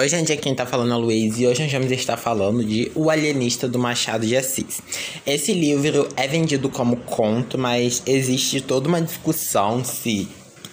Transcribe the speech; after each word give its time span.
Oi, 0.00 0.08
gente, 0.08 0.32
aqui 0.32 0.40
quem 0.40 0.54
tá 0.54 0.64
falando 0.64 0.94
é 0.94 0.96
o 0.96 0.98
Luiz 0.98 1.38
e 1.38 1.46
hoje 1.46 1.62
nós 1.62 1.70
vamos 1.70 1.92
estar 1.92 2.16
falando 2.16 2.64
de 2.64 2.90
O 2.94 3.10
Alienista 3.10 3.68
do 3.68 3.78
Machado 3.78 4.26
de 4.26 4.34
Assis. 4.34 4.80
Esse 5.26 5.52
livro 5.52 6.08
é 6.16 6.26
vendido 6.26 6.70
como 6.70 6.96
conto, 6.96 7.58
mas 7.58 8.02
existe 8.06 8.62
toda 8.62 8.88
uma 8.88 9.02
discussão 9.02 9.84
se 9.84 10.26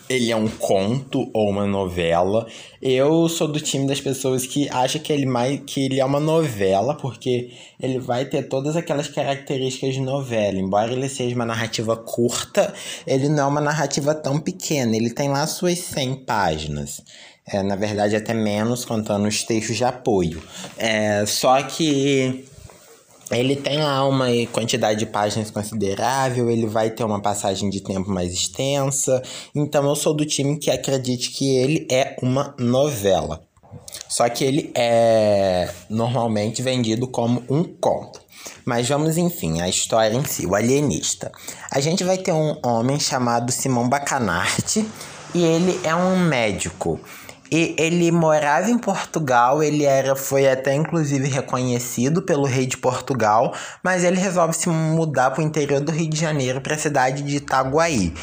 ele 0.09 0.31
é 0.31 0.35
um 0.37 0.47
conto 0.47 1.29
ou 1.33 1.49
uma 1.49 1.65
novela. 1.65 2.47
Eu 2.81 3.27
sou 3.27 3.49
do 3.49 3.59
time 3.59 3.85
das 3.85 3.99
pessoas 3.99 4.45
que 4.45 4.69
acha 4.69 4.97
que 4.97 5.11
ele 5.11 5.25
mais 5.25 5.59
que 5.67 5.83
ele 5.83 5.99
é 5.99 6.05
uma 6.05 6.21
novela, 6.21 6.95
porque 6.95 7.51
ele 7.77 7.99
vai 7.99 8.23
ter 8.23 8.43
todas 8.43 8.77
aquelas 8.77 9.09
características 9.09 9.95
de 9.95 9.99
novela. 9.99 10.57
Embora 10.57 10.93
ele 10.93 11.09
seja 11.09 11.35
uma 11.35 11.45
narrativa 11.45 11.97
curta, 11.97 12.73
ele 13.05 13.27
não 13.27 13.43
é 13.43 13.47
uma 13.47 13.61
narrativa 13.61 14.15
tão 14.15 14.39
pequena. 14.39 14.95
Ele 14.95 15.09
tem 15.09 15.27
lá 15.27 15.45
suas 15.45 15.79
100 15.79 16.15
páginas. 16.23 17.01
É, 17.47 17.63
na 17.63 17.75
verdade, 17.75 18.15
até 18.15 18.33
menos, 18.33 18.83
contando 18.83 19.27
os 19.27 19.43
textos 19.43 19.77
de 19.77 19.83
apoio. 19.85 20.43
É, 20.77 21.25
só 21.25 21.61
que 21.63 22.45
ele 23.31 23.55
tem 23.55 23.79
lá 23.79 24.05
uma 24.07 24.27
quantidade 24.51 24.99
de 24.99 25.05
páginas 25.05 25.49
considerável, 25.51 26.49
ele 26.49 26.65
vai 26.65 26.89
ter 26.89 27.03
uma 27.03 27.21
passagem 27.21 27.69
de 27.69 27.81
tempo 27.81 28.09
mais 28.09 28.33
extensa. 28.33 29.21
Então, 29.55 29.85
eu 29.87 29.95
sou 29.95 30.13
do 30.13 30.25
time 30.25 30.57
que 30.57 30.71
acredite 30.71 31.31
que 31.31 31.57
ele 31.57 31.87
é 31.91 32.15
uma 32.21 32.53
novela. 32.57 33.41
Só 34.07 34.27
que 34.29 34.43
ele 34.43 34.71
é 34.75 35.69
normalmente 35.89 36.61
vendido 36.61 37.07
como 37.07 37.43
um 37.49 37.63
conto. 37.63 38.21
Mas 38.65 38.87
vamos, 38.87 39.17
enfim, 39.17 39.61
à 39.61 39.67
história 39.67 40.15
em 40.15 40.23
si, 40.23 40.45
o 40.45 40.55
alienista. 40.55 41.31
A 41.69 41.79
gente 41.79 42.03
vai 42.03 42.17
ter 42.17 42.31
um 42.31 42.57
homem 42.65 42.99
chamado 42.99 43.51
Simão 43.51 43.89
Bacanarte 43.89 44.85
e 45.33 45.43
ele 45.43 45.79
é 45.83 45.93
um 45.93 46.17
médico. 46.17 46.99
E 47.51 47.75
ele 47.77 48.11
morava 48.11 48.69
em 48.69 48.77
Portugal, 48.77 49.63
ele 49.63 49.83
era 49.85 50.15
foi 50.15 50.49
até 50.49 50.73
inclusive 50.73 51.27
reconhecido 51.27 52.21
pelo 52.21 52.45
rei 52.45 52.65
de 52.65 52.77
Portugal, 52.77 53.53
mas 53.83 54.03
ele 54.03 54.19
resolve 54.19 54.53
se 54.53 54.69
mudar 54.69 55.31
para 55.31 55.41
o 55.41 55.45
interior 55.45 55.79
do 55.79 55.91
Rio 55.91 56.09
de 56.09 56.19
Janeiro, 56.19 56.61
para 56.61 56.75
a 56.75 56.79
cidade 56.79 57.23
de 57.23 57.37
Itaguaí. 57.37 58.13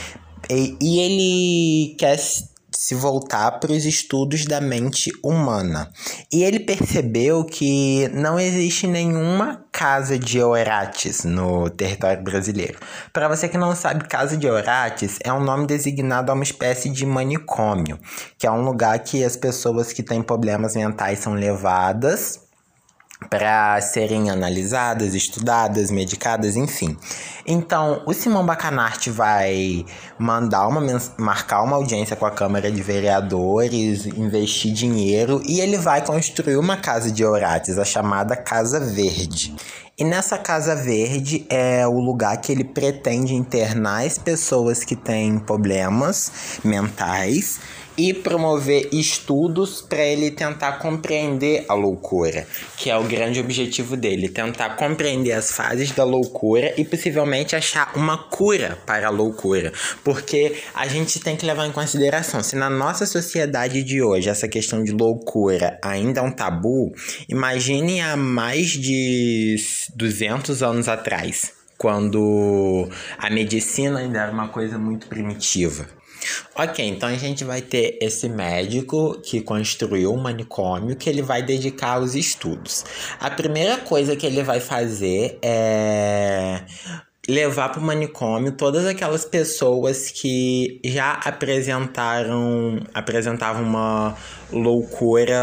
E, 0.51 0.77
e 0.81 0.99
ele 1.01 1.97
quer 1.97 2.19
se 2.77 2.95
voltar 2.95 3.53
para 3.53 3.73
os 3.73 3.85
estudos 3.85 4.45
da 4.45 4.61
mente 4.61 5.11
humana. 5.23 5.91
E 6.33 6.43
ele 6.43 6.61
percebeu 6.61 7.45
que 7.45 8.09
não 8.09 8.39
existe 8.39 8.87
nenhuma 8.87 9.65
casa 9.71 10.19
de 10.19 10.39
Eurates 10.39 11.25
no 11.25 11.71
território 11.71 12.23
brasileiro. 12.23 12.79
Para 13.13 13.29
você 13.29 13.49
que 13.49 13.59
não 13.59 13.75
sabe, 13.75 14.09
casa 14.09 14.37
de 14.37 14.47
Eurates 14.47 15.19
é 15.23 15.33
um 15.33 15.43
nome 15.43 15.67
designado 15.67 16.31
a 16.31 16.35
uma 16.35 16.45
espécie 16.45 16.89
de 16.89 17.07
manicômio, 17.07 17.99
que 18.39 18.47
é 18.47 18.51
um 18.51 18.63
lugar 18.63 18.99
que 18.99 19.25
as 19.25 19.37
pessoas 19.37 19.93
que 19.93 20.03
têm 20.03 20.23
problemas 20.23 20.75
mentais 20.75 21.21
são 21.21 21.35
levadas 21.35 22.45
para 23.29 23.81
serem 23.81 24.31
analisadas, 24.31 25.15
estudadas, 25.15 25.91
medicadas, 25.91 26.57
enfim. 26.57 26.97
Então, 27.47 28.03
o 28.07 28.15
Simão 28.15 28.45
Bacanarte 28.45 29.11
vai 29.11 29.85
mandar 30.19 30.67
uma 30.69 30.81
marcar 31.19 31.63
uma 31.63 31.77
audiência 31.77 32.17
com 32.17 32.27
a 32.27 32.31
Câmara 32.31 32.71
de 32.71 32.83
Vereadores, 32.83 34.07
investir 34.07 34.73
dinheiro 34.73 35.43
e 35.45 35.61
ele 35.61 35.77
vai 35.77 36.05
construir 36.05 36.57
uma 36.57 36.77
casa 36.77 37.11
de 37.11 37.23
Eurates, 37.23 37.79
a 37.79 37.85
chamada 37.85 38.37
Casa 38.37 38.81
Verde. 38.81 39.55
E 39.97 40.03
nessa 40.03 40.37
Casa 40.37 40.75
Verde 40.75 41.47
é 41.49 41.87
o 41.87 42.01
lugar 42.01 42.37
que 42.39 42.51
ele 42.51 42.65
pretende 42.65 43.33
internar 43.35 44.05
as 44.05 44.19
pessoas 44.19 44.83
que 44.83 44.97
têm 44.97 45.39
problemas 45.39 46.59
mentais 46.65 47.61
e 47.97 48.13
promover 48.13 48.89
estudos 48.93 49.81
para 49.81 50.05
ele 50.05 50.31
tentar 50.31 50.73
compreender 50.79 51.65
a 51.69 51.75
loucura, 51.75 52.47
que 52.77 52.91
é 52.91 52.97
o 52.97 53.05
grande 53.05 53.41
objetivo 53.41 53.97
dele, 53.97 54.29
tentar 54.29 54.71
compreender 54.77 55.33
as 55.33 55.53
fases 55.53 55.91
da 55.93 56.05
loucura 56.05 56.75
e 56.77 56.85
possivelmente 56.85 57.55
achar 57.55 57.93
uma 57.95 58.19
cura 58.19 58.79
para 58.85 59.07
a 59.07 59.11
loucura, 59.11 59.73
porque 60.03 60.57
a 60.75 60.87
gente 60.87 61.21
tem 61.21 61.37
que 61.37 61.47
levar 61.47 61.67
em 61.67 61.73
consideração 61.73 62.43
se 62.43 62.57
na 62.57 62.69
nossa 62.69 63.07
sociedade 63.07 63.83
de 63.83 64.03
hoje 64.03 64.29
essa 64.29 64.49
questão 64.49 64.83
de 64.83 64.93
loucura 64.93 65.79
ainda 65.83 66.21
é 66.21 66.23
um 66.23 66.31
tabu, 66.31 66.93
imagine 67.29 68.01
há 68.01 68.17
mais 68.17 68.71
de 68.71 69.57
200 69.95 70.63
anos 70.63 70.89
atrás, 70.89 71.53
quando 71.79 72.89
a 73.19 73.31
medicina 73.31 74.01
ainda 74.01 74.21
era 74.21 74.33
uma 74.33 74.49
coisa 74.49 74.79
muito 74.79 75.07
primitiva. 75.07 75.87
Ok, 76.57 76.87
então 76.87 77.09
a 77.09 77.17
gente 77.17 77.43
vai 77.43 77.61
ter 77.61 77.99
esse 78.01 78.29
médico 78.29 79.21
que 79.21 79.41
construiu 79.41 80.13
um 80.15 80.17
manicômio 80.17 80.95
que 80.95 81.11
ele 81.11 81.21
vai 81.21 81.43
dedicar 81.43 81.95
aos 81.95 82.15
estudos. 82.15 82.85
A 83.19 83.29
primeira 83.29 83.79
coisa 83.79 84.15
que 84.15 84.25
ele 84.25 84.41
vai 84.41 84.61
fazer 84.61 85.37
é 85.43 86.65
levar 87.29 87.71
para 87.71 87.81
o 87.81 87.83
manicômio 87.83 88.53
todas 88.53 88.85
aquelas 88.85 89.25
pessoas 89.25 90.11
que 90.11 90.81
já 90.85 91.13
apresentaram 91.13 92.83
apresentavam 92.93 93.63
uma 93.63 94.17
loucura 94.53 95.37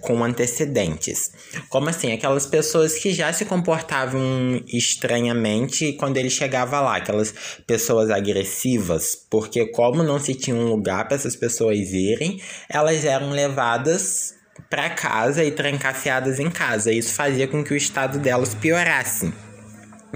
com 0.00 0.22
antecedentes. 0.22 1.32
Como 1.68 1.88
assim? 1.88 2.12
Aquelas 2.12 2.46
pessoas 2.46 2.94
que 2.94 3.12
já 3.12 3.32
se 3.32 3.44
comportavam 3.44 4.62
estranhamente 4.68 5.94
quando 5.94 6.16
ele 6.18 6.30
chegava 6.30 6.80
lá, 6.80 6.96
aquelas 6.96 7.34
pessoas 7.66 8.10
agressivas, 8.10 9.16
porque 9.30 9.66
como 9.66 10.02
não 10.02 10.18
se 10.18 10.34
tinha 10.34 10.54
um 10.54 10.68
lugar 10.68 11.06
para 11.06 11.16
essas 11.16 11.34
pessoas 11.34 11.78
irem, 11.78 12.40
elas 12.68 13.04
eram 13.04 13.30
levadas 13.30 14.34
para 14.70 14.90
casa 14.90 15.44
e 15.44 15.50
trancafiadas 15.50 16.38
em 16.38 16.50
casa. 16.50 16.92
Isso 16.92 17.14
fazia 17.14 17.46
com 17.46 17.62
que 17.64 17.74
o 17.74 17.76
estado 17.76 18.18
delas 18.18 18.54
piorasse. 18.54 19.32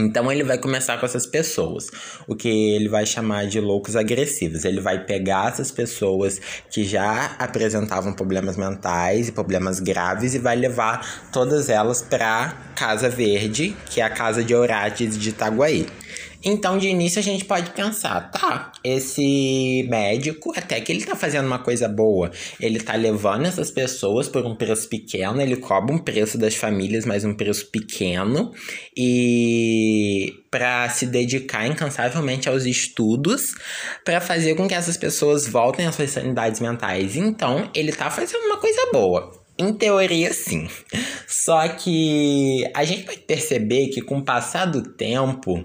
Então 0.00 0.30
ele 0.32 0.42
vai 0.42 0.58
começar 0.58 0.98
com 0.98 1.06
essas 1.06 1.26
pessoas, 1.26 1.90
o 2.26 2.34
que 2.34 2.48
ele 2.48 2.88
vai 2.88 3.04
chamar 3.04 3.46
de 3.46 3.60
loucos 3.60 3.96
agressivos. 3.96 4.64
Ele 4.64 4.80
vai 4.80 5.04
pegar 5.04 5.48
essas 5.48 5.70
pessoas 5.70 6.40
que 6.70 6.84
já 6.84 7.36
apresentavam 7.38 8.12
problemas 8.12 8.56
mentais 8.56 9.28
e 9.28 9.32
problemas 9.32 9.80
graves 9.80 10.34
e 10.34 10.38
vai 10.38 10.56
levar 10.56 11.30
todas 11.32 11.68
elas 11.68 12.02
para 12.02 12.54
Casa 12.74 13.08
Verde, 13.08 13.76
que 13.86 14.00
é 14.00 14.04
a 14.04 14.10
casa 14.10 14.42
de 14.42 14.52
Eurates 14.52 15.18
de 15.18 15.28
Itaguaí. 15.28 15.86
Então, 16.42 16.78
de 16.78 16.88
início, 16.88 17.18
a 17.18 17.22
gente 17.22 17.44
pode 17.44 17.70
pensar, 17.70 18.30
tá, 18.30 18.72
esse 18.82 19.86
médico, 19.88 20.52
até 20.56 20.80
que 20.80 20.90
ele 20.90 21.04
tá 21.04 21.14
fazendo 21.14 21.46
uma 21.46 21.58
coisa 21.58 21.86
boa. 21.86 22.30
Ele 22.58 22.80
tá 22.80 22.94
levando 22.94 23.46
essas 23.46 23.70
pessoas 23.70 24.26
por 24.26 24.44
um 24.46 24.54
preço 24.54 24.88
pequeno, 24.88 25.40
ele 25.40 25.56
cobra 25.56 25.94
um 25.94 25.98
preço 25.98 26.38
das 26.38 26.54
famílias, 26.54 27.04
mas 27.04 27.24
um 27.24 27.34
preço 27.34 27.66
pequeno, 27.66 28.52
e 28.96 30.34
para 30.50 30.88
se 30.88 31.06
dedicar 31.06 31.66
incansavelmente 31.66 32.48
aos 32.48 32.64
estudos, 32.64 33.54
para 34.04 34.20
fazer 34.20 34.54
com 34.54 34.66
que 34.66 34.74
essas 34.74 34.96
pessoas 34.96 35.46
voltem 35.46 35.86
às 35.86 35.94
suas 35.94 36.10
sanidades 36.10 36.60
mentais. 36.60 37.16
Então, 37.16 37.70
ele 37.74 37.92
tá 37.92 38.10
fazendo 38.10 38.44
uma 38.46 38.56
coisa 38.56 38.90
boa. 38.92 39.40
Em 39.58 39.74
teoria, 39.74 40.32
sim. 40.32 40.68
Só 41.28 41.68
que 41.68 42.64
a 42.72 42.82
gente 42.82 43.04
vai 43.04 43.18
perceber 43.18 43.88
que 43.88 44.00
com 44.00 44.18
o 44.18 44.24
passar 44.24 44.64
do 44.64 44.82
tempo, 44.82 45.62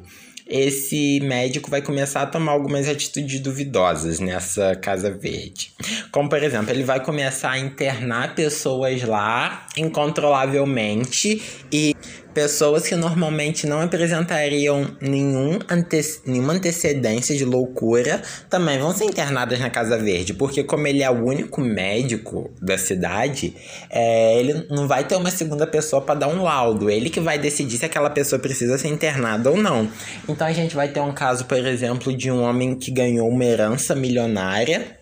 esse 0.48 1.20
médico 1.22 1.70
vai 1.70 1.82
começar 1.82 2.22
a 2.22 2.26
tomar 2.26 2.52
algumas 2.52 2.88
atitudes 2.88 3.40
duvidosas 3.40 4.20
nessa 4.20 4.76
Casa 4.76 5.10
Verde. 5.10 5.72
Como, 6.12 6.30
por 6.30 6.42
exemplo, 6.42 6.72
ele 6.72 6.84
vai 6.84 7.04
começar 7.04 7.52
a 7.52 7.60
internar 7.60 8.36
pessoas 8.36 9.02
lá 9.04 9.66
incontrolavelmente 9.76 11.42
e 11.72 11.96
Pessoas 12.36 12.86
que 12.86 12.96
normalmente 12.98 13.66
não 13.66 13.80
apresentariam 13.80 14.86
nenhum 15.00 15.58
ante 15.70 16.20
nenhuma 16.26 16.52
antecedência 16.52 17.34
de 17.34 17.46
loucura 17.46 18.22
também 18.50 18.78
vão 18.78 18.94
ser 18.94 19.06
internadas 19.06 19.58
na 19.58 19.70
Casa 19.70 19.98
Verde, 19.98 20.34
porque 20.34 20.62
como 20.62 20.86
ele 20.86 21.02
é 21.02 21.10
o 21.10 21.26
único 21.26 21.62
médico 21.62 22.52
da 22.62 22.78
cidade, 22.78 23.56
é, 23.90 24.38
ele 24.38 24.68
não 24.70 24.86
vai 24.86 25.06
ter 25.06 25.16
uma 25.16 25.32
segunda 25.32 25.66
pessoa 25.66 26.02
para 26.02 26.20
dar 26.20 26.28
um 26.28 26.44
laudo. 26.44 26.90
Ele 26.90 27.10
que 27.10 27.22
vai 27.22 27.40
decidir 27.40 27.78
se 27.78 27.86
aquela 27.86 28.10
pessoa 28.10 28.38
precisa 28.38 28.78
ser 28.78 28.90
internada 28.90 29.50
ou 29.50 29.56
não. 29.56 29.90
Então 30.28 30.46
a 30.46 30.52
gente 30.52 30.76
vai 30.76 30.90
ter 30.90 31.00
um 31.00 31.14
caso, 31.14 31.46
por 31.46 31.58
exemplo, 31.66 32.16
de 32.16 32.30
um 32.30 32.44
homem 32.44 32.76
que 32.76 32.92
ganhou 32.92 33.30
uma 33.30 33.46
herança 33.46 33.96
milionária 33.96 34.98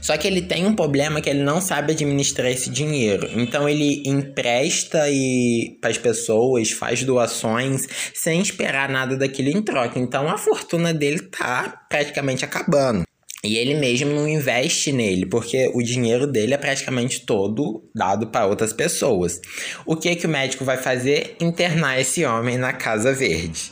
só 0.00 0.16
que 0.16 0.26
ele 0.26 0.42
tem 0.42 0.66
um 0.66 0.74
problema 0.74 1.20
que 1.20 1.30
ele 1.30 1.42
não 1.42 1.60
sabe 1.60 1.92
administrar 1.92 2.50
esse 2.50 2.70
dinheiro. 2.70 3.28
Então 3.34 3.68
ele 3.68 4.02
empresta 4.06 5.08
e 5.08 5.76
para 5.80 5.90
as 5.90 5.98
pessoas, 5.98 6.70
faz 6.70 7.02
doações 7.04 7.86
sem 8.14 8.40
esperar 8.40 8.88
nada 8.88 9.16
daquilo 9.16 9.48
em 9.48 9.62
troca. 9.62 9.98
Então 9.98 10.28
a 10.28 10.38
fortuna 10.38 10.92
dele 10.92 11.20
tá 11.20 11.84
praticamente 11.88 12.44
acabando. 12.44 13.04
E 13.44 13.58
ele 13.58 13.74
mesmo 13.74 14.10
não 14.10 14.26
investe 14.26 14.90
nele, 14.90 15.26
porque 15.26 15.70
o 15.74 15.82
dinheiro 15.82 16.26
dele 16.26 16.54
é 16.54 16.56
praticamente 16.56 17.20
todo 17.20 17.84
dado 17.94 18.28
para 18.28 18.46
outras 18.46 18.72
pessoas. 18.72 19.38
O 19.84 19.94
que 19.94 20.16
que 20.16 20.26
o 20.26 20.28
médico 20.28 20.64
vai 20.64 20.78
fazer? 20.78 21.36
Internar 21.38 22.00
esse 22.00 22.24
homem 22.24 22.56
na 22.56 22.72
Casa 22.72 23.12
Verde. 23.12 23.70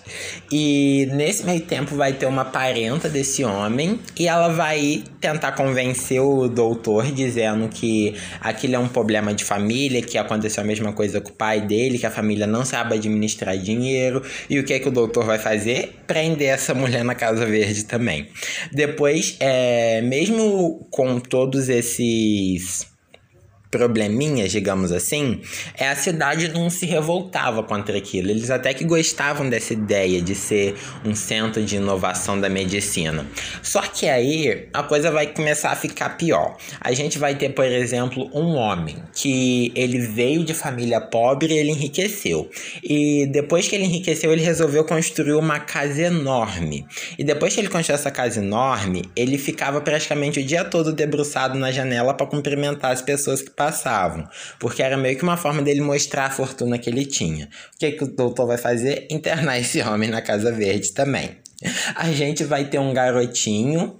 E 0.53 1.09
nesse 1.13 1.45
meio 1.45 1.63
tempo 1.63 1.97
vai 1.97 2.13
ter 2.13 2.27
uma 2.27 2.45
parenta 2.45 3.09
desse 3.09 3.43
homem 3.45 3.99
e 4.19 4.29
ela 4.29 4.49
vai 4.49 5.03
tentar 5.21 5.53
convencer 5.53 6.21
o 6.21 6.49
doutor 6.49 7.11
dizendo 7.11 7.69
que 7.69 8.15
aquilo 8.41 8.75
é 8.75 8.79
um 8.79 8.89
problema 8.89 9.33
de 9.33 9.43
família, 9.43 10.03
que 10.03 10.19
aconteceu 10.19 10.63
a 10.63 10.67
mesma 10.67 10.93
coisa 10.93 11.21
com 11.21 11.31
o 11.31 11.33
pai 11.33 11.63
dele, 11.63 11.99
que 11.99 12.07
a 12.07 12.11
família 12.11 12.47
não 12.47 12.65
sabe 12.65 12.95
administrar 12.97 13.57
dinheiro. 13.57 14.23
E 14.51 14.59
o 14.59 14.65
que 14.65 14.79
que 14.79 14.89
o 14.89 14.93
doutor 14.93 15.25
vai 15.25 15.39
fazer? 15.39 15.95
Prender 16.07 16.49
essa 16.49 16.75
mulher 16.75 17.03
na 17.03 17.15
Casa 17.15 17.47
Verde 17.47 17.85
também. 17.85 18.29
Depois 18.71 19.37
é 19.41 19.62
é, 19.63 20.03
mesmo 20.03 20.87
com 20.91 21.21
todos 21.21 21.69
esses 21.69 22.92
probleminhas, 23.73 24.53
digamos 24.53 24.93
assim, 24.93 25.41
é 25.79 25.89
a 25.89 25.97
cidade 25.97 26.49
não 26.49 26.69
se 26.69 26.85
revoltava 26.85 27.63
contra 27.63 27.97
aquilo. 27.97 28.31
Eles 28.31 28.51
até 28.51 28.75
que 28.75 28.85
gostavam 28.85 29.49
dessa 29.49 29.73
ideia 29.73 30.21
de 30.21 30.35
ser 30.35 30.75
um 31.05 31.15
centro 31.15 31.65
de 31.65 31.77
inovação 31.77 32.39
da 32.39 32.51
medicina. 32.51 33.27
Só 33.63 33.81
que 33.81 34.07
aí 34.07 34.69
a 34.75 34.83
coisa 34.83 35.11
vai 35.11 35.27
começar 35.27 35.71
a 35.71 35.77
ficar 35.77 36.11
pior. 36.11 36.57
A 36.81 36.93
gente 36.93 37.19
vai 37.19 37.35
ter, 37.35 37.49
por 37.49 37.65
exemplo, 37.65 38.31
um 38.35 38.55
homem 38.57 38.97
que 39.15 39.73
ele 39.75 39.99
veio 40.01 40.45
de 40.45 40.53
família 40.53 41.01
pobre 41.01 41.55
e 41.55 41.59
ele 41.59 41.71
enriqueceu. 41.71 42.51
E 42.85 43.27
depois 43.33 43.67
que 43.67 43.75
ele 43.75 43.85
enriqueceu, 43.85 44.31
ele 44.33 44.43
resolveu 44.43 44.85
construir 44.85 45.33
uma 45.33 45.59
casa 45.59 46.03
enorme. 46.03 46.85
E 47.19 47.25
depois 47.25 47.55
que 47.55 47.61
ele 47.61 47.69
construiu 47.69 47.95
essa 47.95 48.11
casa 48.11 48.39
enorme, 48.39 49.05
ele 49.17 49.39
ficava 49.39 49.81
praticamente 49.81 50.41
o 50.41 50.45
dia 50.45 50.63
todo 50.63 50.93
debruçado 50.93 51.59
na 51.59 51.73
janela 51.73 52.13
para 52.13 52.27
cumprimentar 52.27 52.93
as 52.93 53.01
pessoas 53.01 53.41
que 53.41 53.51
passavam, 53.63 54.29
porque 54.59 54.83
era 54.83 54.97
meio 54.97 55.17
que 55.17 55.23
uma 55.23 55.37
forma 55.37 55.63
dele 55.63 55.81
mostrar 55.81 56.27
a 56.27 56.31
fortuna 56.31 56.79
que 56.79 56.91
ele 56.91 57.07
tinha. 57.07 57.49
O 57.75 57.79
que, 57.79 57.93
que 57.93 58.05
o 58.05 58.09
doutor 58.09 58.47
vai 58.47 58.59
fazer? 58.59 59.07
Internar 59.09 59.59
esse 59.59 59.81
homem 59.81 60.11
na 60.11 60.21
Casa 60.21 60.51
Verde 60.51 60.93
também. 60.93 61.37
A 61.95 62.11
gente 62.11 62.43
vai 62.43 62.65
ter 62.65 62.81
um 62.81 62.93
garotinho 62.93 63.97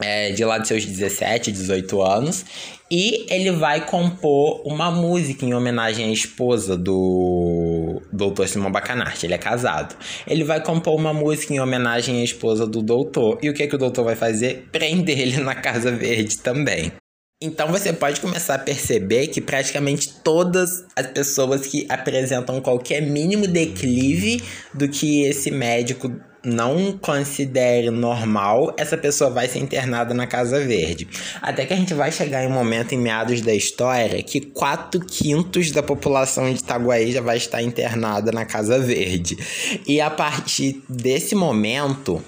é, 0.00 0.30
de 0.30 0.44
lá 0.44 0.58
de 0.58 0.68
seus 0.68 0.84
17, 0.84 1.50
18 1.50 2.02
anos, 2.02 2.44
e 2.90 3.26
ele 3.30 3.50
vai 3.52 3.84
compor 3.84 4.62
uma 4.66 4.90
música 4.90 5.44
em 5.44 5.54
homenagem 5.54 6.06
à 6.06 6.12
esposa 6.12 6.76
do 6.76 8.02
doutor 8.12 8.48
Simão 8.48 8.70
Bacanarte. 8.70 9.26
Ele 9.26 9.34
é 9.34 9.38
casado. 9.38 9.96
Ele 10.26 10.44
vai 10.44 10.62
compor 10.62 10.94
uma 10.94 11.12
música 11.12 11.52
em 11.54 11.60
homenagem 11.60 12.20
à 12.20 12.24
esposa 12.24 12.66
do 12.66 12.82
doutor. 12.82 13.38
E 13.42 13.50
o 13.50 13.54
que, 13.54 13.66
que 13.66 13.74
o 13.74 13.78
doutor 13.78 14.04
vai 14.04 14.14
fazer? 14.14 14.68
Prender 14.70 15.18
ele 15.18 15.38
na 15.38 15.54
Casa 15.54 15.90
Verde 15.90 16.38
também. 16.38 16.92
Então 17.40 17.68
você 17.68 17.92
pode 17.92 18.20
começar 18.20 18.56
a 18.56 18.58
perceber 18.58 19.28
que 19.28 19.40
praticamente 19.40 20.12
todas 20.24 20.84
as 20.96 21.06
pessoas 21.06 21.68
que 21.68 21.86
apresentam 21.88 22.60
qualquer 22.60 23.00
mínimo 23.00 23.46
declive 23.46 24.42
do 24.74 24.88
que 24.88 25.22
esse 25.22 25.48
médico 25.48 26.10
não 26.44 26.98
considere 26.98 27.90
normal, 27.90 28.74
essa 28.76 28.96
pessoa 28.96 29.30
vai 29.30 29.46
ser 29.46 29.60
internada 29.60 30.12
na 30.12 30.26
Casa 30.26 30.58
Verde. 30.58 31.06
Até 31.40 31.64
que 31.64 31.72
a 31.72 31.76
gente 31.76 31.94
vai 31.94 32.10
chegar 32.10 32.42
em 32.42 32.48
um 32.48 32.52
momento 32.52 32.92
em 32.92 32.98
meados 32.98 33.40
da 33.40 33.54
história 33.54 34.20
que 34.20 34.40
4 34.40 34.98
quintos 35.06 35.70
da 35.70 35.82
população 35.82 36.52
de 36.52 36.58
Itaguaí 36.58 37.12
já 37.12 37.20
vai 37.20 37.36
estar 37.36 37.62
internada 37.62 38.32
na 38.32 38.44
Casa 38.44 38.80
Verde. 38.80 39.38
E 39.86 40.00
a 40.00 40.10
partir 40.10 40.82
desse 40.88 41.36
momento, 41.36 42.20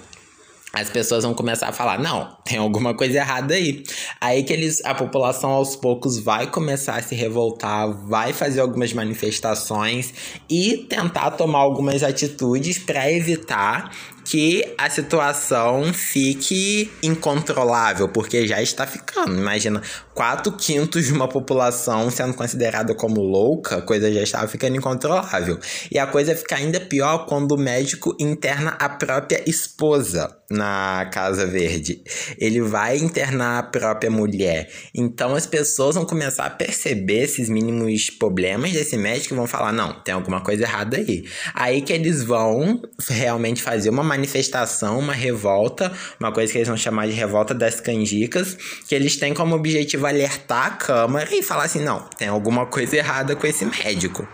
as 0.73 0.89
pessoas 0.89 1.23
vão 1.23 1.33
começar 1.33 1.67
a 1.67 1.71
falar: 1.71 1.99
não, 1.99 2.35
tem 2.45 2.57
alguma 2.57 2.93
coisa 2.93 3.17
errada 3.17 3.53
aí. 3.53 3.83
Aí 4.19 4.43
que 4.43 4.53
eles, 4.53 4.83
a 4.85 4.95
população 4.95 5.51
aos 5.51 5.75
poucos 5.75 6.17
vai 6.17 6.47
começar 6.47 6.95
a 6.95 7.01
se 7.01 7.13
revoltar, 7.13 7.91
vai 8.07 8.31
fazer 8.31 8.61
algumas 8.61 8.93
manifestações 8.93 10.13
e 10.49 10.77
tentar 10.89 11.31
tomar 11.31 11.59
algumas 11.59 12.03
atitudes 12.03 12.77
para 12.77 13.11
evitar 13.11 13.91
que 14.25 14.73
a 14.77 14.89
situação 14.89 15.93
fique 15.93 16.91
incontrolável, 17.01 18.07
porque 18.07 18.47
já 18.47 18.61
está 18.61 18.85
ficando. 18.85 19.37
Imagina, 19.37 19.81
4 20.13 20.51
quintos 20.53 21.05
de 21.05 21.13
uma 21.13 21.27
população 21.27 22.09
sendo 22.11 22.33
considerada 22.33 22.93
como 22.93 23.21
louca, 23.21 23.77
a 23.77 23.81
coisa 23.81 24.11
já 24.11 24.21
estava 24.21 24.47
ficando 24.47 24.75
incontrolável. 24.75 25.59
E 25.91 25.97
a 25.97 26.07
coisa 26.07 26.35
fica 26.35 26.55
ainda 26.55 26.79
pior 26.79 27.25
quando 27.25 27.53
o 27.53 27.57
médico 27.57 28.15
interna 28.19 28.71
a 28.79 28.89
própria 28.89 29.43
esposa 29.47 30.37
na 30.49 31.09
Casa 31.11 31.45
Verde. 31.45 32.03
Ele 32.37 32.61
vai 32.61 32.97
internar 32.97 33.59
a 33.59 33.63
própria 33.63 34.11
mulher. 34.11 34.69
Então 34.93 35.33
as 35.33 35.45
pessoas 35.45 35.95
vão 35.95 36.05
começar 36.05 36.45
a 36.45 36.49
perceber 36.49 37.23
esses 37.23 37.49
mínimos 37.49 38.09
problemas 38.09 38.73
desse 38.73 38.97
médico 38.97 39.33
e 39.33 39.37
vão 39.37 39.47
falar: 39.47 39.71
não, 39.71 39.93
tem 40.03 40.13
alguma 40.13 40.41
coisa 40.41 40.63
errada 40.63 40.97
aí. 40.97 41.23
Aí 41.53 41.81
que 41.81 41.93
eles 41.93 42.23
vão 42.23 42.81
realmente 43.09 43.61
fazer 43.61 43.89
uma 43.89 44.03
manifestação, 44.11 44.99
uma 44.99 45.13
revolta, 45.13 45.91
uma 46.19 46.31
coisa 46.31 46.51
que 46.51 46.57
eles 46.57 46.67
vão 46.67 46.77
chamar 46.77 47.07
de 47.07 47.13
revolta 47.13 47.53
das 47.53 47.79
canjicas, 47.79 48.57
que 48.87 48.93
eles 48.93 49.15
têm 49.15 49.33
como 49.33 49.55
objetivo 49.55 50.05
alertar 50.05 50.65
a 50.67 50.71
Câmara 50.71 51.29
e 51.33 51.41
falar 51.41 51.63
assim: 51.63 51.83
não, 51.83 52.01
tem 52.17 52.27
alguma 52.27 52.65
coisa 52.65 52.97
errada 52.97 53.35
com 53.35 53.47
esse 53.47 53.65
médico. 53.65 54.27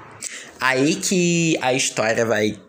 Aí 0.60 0.96
que 0.96 1.58
a 1.62 1.74
história 1.74 2.26
vai 2.26 2.60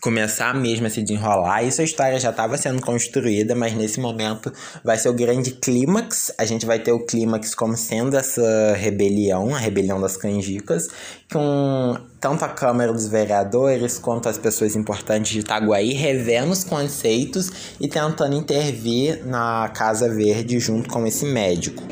começar 0.00 0.54
mesmo 0.54 0.86
a 0.86 0.90
se 0.90 1.02
desenrolar. 1.02 1.62
Isso 1.62 1.80
a 1.80 1.84
história 1.84 2.18
já 2.18 2.30
estava 2.30 2.56
sendo 2.56 2.80
construída, 2.80 3.54
mas 3.54 3.74
nesse 3.74 4.00
momento 4.00 4.52
vai 4.82 4.96
ser 4.96 5.08
o 5.08 5.14
grande 5.14 5.52
clímax. 5.52 6.32
A 6.38 6.44
gente 6.44 6.64
vai 6.64 6.78
ter 6.78 6.92
o 6.92 7.04
clímax 7.04 7.54
como 7.54 7.76
sendo 7.76 8.16
essa 8.16 8.74
rebelião, 8.74 9.54
a 9.54 9.58
rebelião 9.58 10.00
das 10.00 10.16
canjicas, 10.16 10.88
com 11.30 11.96
tanto 12.20 12.44
a 12.44 12.48
Câmara 12.48 12.92
dos 12.92 13.08
Vereadores 13.08 13.98
quanto 13.98 14.28
as 14.28 14.38
pessoas 14.38 14.74
importantes 14.74 15.32
de 15.32 15.40
Itaguaí 15.40 15.92
revendo 15.92 16.52
os 16.52 16.64
conceitos 16.64 17.50
e 17.80 17.88
tentando 17.88 18.34
intervir 18.34 19.24
na 19.26 19.70
Casa 19.74 20.08
Verde 20.08 20.58
junto 20.58 20.88
com 20.88 21.06
esse 21.06 21.26
médico. 21.26 21.82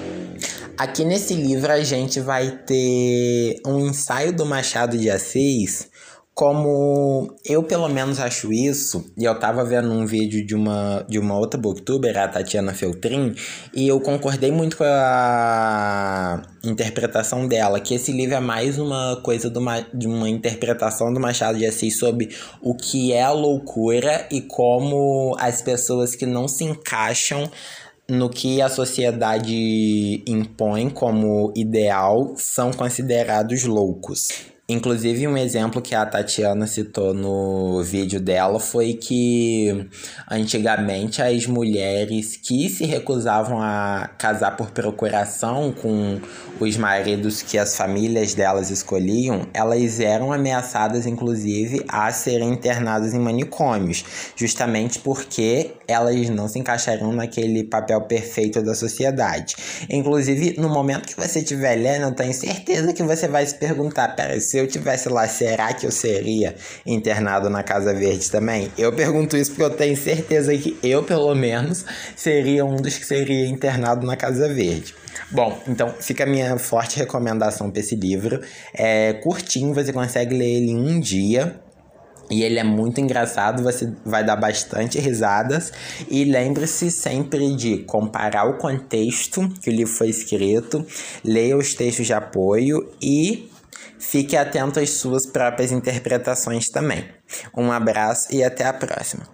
Aqui 0.79 1.05
nesse 1.05 1.33
livro 1.35 1.73
a 1.73 1.83
gente 1.83 2.21
vai 2.21 2.51
ter 2.51 3.61
um 3.67 3.87
ensaio 3.87 4.31
do 4.33 4.45
Machado 4.45 4.99
de 4.99 5.09
Assis 5.09 5.89
como 6.37 7.35
eu 7.47 7.63
pelo 7.63 7.89
menos 7.89 8.21
acho 8.21 8.53
isso, 8.53 9.11
e 9.17 9.25
eu 9.25 9.41
tava 9.41 9.65
vendo 9.65 9.91
um 9.91 10.05
vídeo 10.05 10.45
de 10.45 10.55
uma, 10.55 11.03
de 11.09 11.19
uma 11.19 11.35
outra 11.35 11.59
booktuber, 11.59 12.15
a 12.19 12.29
Tatiana 12.29 12.75
Feltrin, 12.75 13.35
e 13.75 13.89
eu 13.89 13.99
concordei 14.01 14.53
muito 14.53 14.77
com 14.77 14.85
a 14.85 16.43
interpretação 16.63 17.49
dela, 17.49 17.81
que 17.81 17.95
esse 17.95 18.13
livro 18.13 18.35
é 18.35 18.41
mais 18.41 18.79
uma 18.79 19.19
coisa 19.23 19.49
de 19.49 19.59
uma, 19.59 19.81
de 19.95 20.07
uma 20.07 20.29
interpretação 20.29 21.11
do 21.11 21.19
Machado 21.19 21.57
de 21.57 21.65
Assis 21.65 21.99
sobre 21.99 22.29
o 22.61 22.77
que 22.77 23.15
é 23.15 23.23
a 23.23 23.33
loucura 23.33 24.29
e 24.31 24.43
como 24.43 25.35
as 25.41 25.63
pessoas 25.63 26.15
que 26.15 26.27
não 26.27 26.47
se 26.47 26.65
encaixam 26.65 27.51
no 28.07 28.29
que 28.29 28.61
a 28.61 28.69
sociedade 28.69 30.23
impõe 30.27 30.91
como 30.91 31.51
ideal 31.57 32.35
são 32.37 32.73
considerados 32.73 33.65
loucos. 33.65 34.55
Inclusive, 34.69 35.29
um 35.29 35.37
exemplo 35.37 35.81
que 35.81 35.95
a 35.95 36.05
Tatiana 36.05 36.67
citou 36.67 37.15
no 37.15 37.85
vídeo 37.85 38.21
dela 38.21 38.59
foi 38.59 38.95
que 38.95 39.89
antigamente 40.29 41.23
as 41.23 41.47
mulheres 41.47 42.37
que 42.37 42.69
se 42.69 42.85
recusavam 42.85 43.63
a 43.63 44.11
casar 44.19 44.57
por 44.57 44.73
procuração 44.73 45.71
com 45.71 46.21
os 46.59 46.77
maridos 46.77 47.43
que 47.43 47.57
as 47.57 47.77
famílias 47.77 48.35
delas 48.35 48.69
escolhiam, 48.71 49.47
elas 49.55 50.01
eram 50.01 50.33
ameaçadas, 50.33 51.07
inclusive, 51.07 51.85
a 51.87 52.11
serem 52.11 52.51
internadas 52.51 53.15
em 53.15 53.21
manicômios, 53.21 54.05
justamente 54.35 54.99
porque 54.99 55.75
elas 55.89 56.29
não 56.31 56.49
se 56.49 56.59
encaixariam 56.59 57.13
naquele 57.13 57.65
papel 57.65 58.01
perfeito 58.03 58.63
da 58.63 58.75
sociedade. 58.75 59.57
Inclusive, 59.91 60.55
no 60.59 60.69
momento 60.69 61.07
que 61.07 61.17
você 61.17 61.41
estiver 61.41 61.77
lendo, 61.77 62.05
eu 62.05 62.13
tenho 62.13 62.33
certeza 62.33 62.93
que 62.93 63.03
você 63.03 63.29
vai 63.29 63.47
se 63.47 63.55
perguntar: 63.55 64.09
peraí, 64.17 64.41
se 64.41 64.59
eu 64.59 64.67
tivesse 64.67 65.09
lá, 65.09 65.27
será 65.29 65.73
que 65.73 65.87
eu 65.87 65.91
seria 65.91 66.55
internado 66.85 67.49
na 67.51 67.63
Casa 67.63 67.95
Verde 67.95 68.31
também? 68.31 68.71
Eu 68.77 68.93
pergunto 68.93 69.37
isso 69.37 69.51
porque 69.51 69.65
eu 69.65 69.71
tenho 69.71 69.97
certeza 69.97 70.57
que 70.57 70.79
eu, 70.83 71.03
pelo 71.03 71.35
menos, 71.35 71.85
seria 72.15 72.65
um 72.65 72.77
dos 72.77 72.97
que 72.99 73.07
seria 73.07 73.47
internado 73.47 74.07
na 74.07 74.17
Casa 74.17 74.49
Verde. 74.49 74.95
Bom, 75.31 75.59
então 75.67 75.93
fica 76.01 76.25
a 76.25 76.27
minha 76.27 76.59
forte 76.59 76.99
recomendação 76.99 77.71
para 77.71 77.81
esse 77.81 77.97
livro. 77.97 78.41
É 78.73 79.15
curtinho, 79.15 79.75
você 79.75 79.93
consegue 79.93 80.37
ler 80.37 80.57
ele 80.57 80.71
em 80.71 80.77
um 80.77 81.01
dia. 81.01 81.61
E 82.31 82.43
ele 82.43 82.59
é 82.59 82.65
muito 82.65 83.01
engraçado, 83.01 83.63
você 83.63 83.93
vai 84.05 84.25
dar 84.25 84.37
bastante 84.37 84.99
risadas. 84.99 85.73
E 86.09 86.25
lembre-se 86.25 86.91
sempre 86.91 87.55
de 87.55 87.79
comparar 87.79 88.49
o 88.49 88.59
contexto 88.59 89.49
que 89.61 89.71
o 89.71 89.73
livro 89.73 89.93
foi 89.93 90.09
escrito, 90.09 90.85
leia 91.25 91.57
os 91.57 91.75
textos 91.75 92.07
de 92.07 92.13
apoio 92.13 92.93
e 93.01 93.51
Fique 93.99 94.37
atento 94.37 94.79
às 94.79 94.91
suas 94.91 95.27
próprias 95.27 95.73
interpretações 95.73 96.69
também. 96.69 97.09
Um 97.57 97.73
abraço 97.73 98.29
e 98.31 98.45
até 98.45 98.65
a 98.65 98.73
próxima. 98.73 99.27